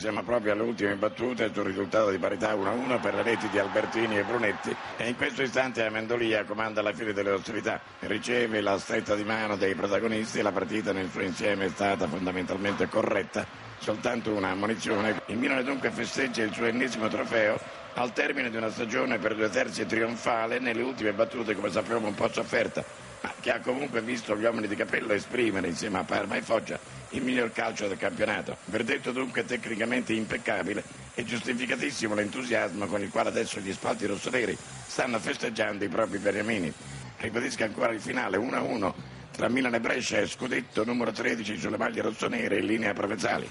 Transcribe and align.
Siamo 0.00 0.22
proprio 0.22 0.52
alle 0.52 0.62
ultime 0.62 0.94
battute 0.94 1.52
sul 1.52 1.64
risultato 1.64 2.08
di 2.08 2.16
parità 2.16 2.54
1-1 2.54 3.02
per 3.02 3.12
le 3.12 3.22
reti 3.22 3.50
di 3.50 3.58
Albertini 3.58 4.16
e 4.16 4.24
Brunetti. 4.24 4.74
E 4.96 5.06
in 5.10 5.14
questo 5.14 5.42
istante 5.42 5.84
Amendolia 5.84 6.42
comanda 6.44 6.80
la 6.80 6.94
fine 6.94 7.12
delle 7.12 7.32
ostilità, 7.32 7.78
riceve 7.98 8.62
la 8.62 8.78
stretta 8.78 9.14
di 9.14 9.24
mano 9.24 9.56
dei 9.56 9.74
protagonisti 9.74 10.38
e 10.38 10.42
la 10.42 10.52
partita 10.52 10.94
nel 10.94 11.10
suo 11.10 11.20
insieme 11.20 11.66
è 11.66 11.68
stata 11.68 12.06
fondamentalmente 12.06 12.88
corretta, 12.88 13.44
soltanto 13.80 14.30
una 14.32 14.50
ammonizione. 14.50 15.22
Il 15.26 15.38
Milano 15.38 15.62
dunque 15.62 15.90
festeggia 15.90 16.42
il 16.42 16.52
suo 16.52 16.66
ennesimo 16.66 17.08
trofeo 17.08 17.58
al 17.94 18.12
termine 18.12 18.50
di 18.50 18.56
una 18.56 18.70
stagione 18.70 19.18
per 19.18 19.34
due 19.34 19.50
terzi 19.50 19.84
trionfale 19.86 20.58
nelle 20.58 20.82
ultime 20.82 21.12
battute 21.12 21.54
come 21.54 21.70
sappiamo 21.70 22.06
un 22.06 22.14
po' 22.14 22.30
sofferta, 22.30 22.84
ma 23.22 23.32
che 23.40 23.50
ha 23.50 23.60
comunque 23.60 24.00
visto 24.00 24.36
gli 24.36 24.44
uomini 24.44 24.68
di 24.68 24.76
capello 24.76 25.12
esprimere 25.12 25.68
insieme 25.68 25.98
a 25.98 26.04
Parma 26.04 26.36
e 26.36 26.42
Foggia 26.42 26.78
il 27.10 27.22
miglior 27.22 27.50
calcio 27.52 27.88
del 27.88 27.96
campionato. 27.96 28.56
Verdetto 28.66 29.10
dunque 29.12 29.44
tecnicamente 29.44 30.12
impeccabile 30.12 30.84
e 31.14 31.24
giustificatissimo 31.24 32.14
l'entusiasmo 32.14 32.86
con 32.86 33.00
il 33.00 33.10
quale 33.10 33.30
adesso 33.30 33.58
gli 33.60 33.72
spalti 33.72 34.06
rossoneri 34.06 34.56
stanno 34.86 35.18
festeggiando 35.18 35.84
i 35.84 35.88
propri 35.88 36.18
beniamini. 36.18 36.72
Ribadisco 37.16 37.64
ancora 37.64 37.92
il 37.92 38.00
finale 38.00 38.38
1-1 38.38 38.92
tra 39.32 39.48
Milan 39.48 39.74
e 39.74 39.80
Brescia 39.80 40.18
e 40.18 40.26
scudetto 40.26 40.84
numero 40.84 41.10
13 41.10 41.58
sulle 41.58 41.76
maglie 41.76 42.02
rossonere 42.02 42.58
in 42.58 42.66
linea 42.66 42.92
provenzali. 42.92 43.50